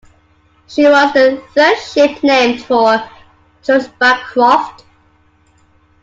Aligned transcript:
She 0.65 0.83
was 0.83 1.13
the 1.13 1.39
third 1.53 1.77
ship 1.77 2.23
named 2.23 2.63
for 2.65 3.07
George 3.61 3.83
Bancroft. 3.99 4.83